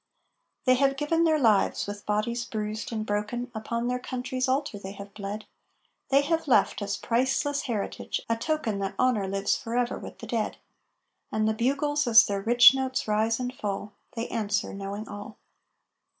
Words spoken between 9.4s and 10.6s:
forever with the dead.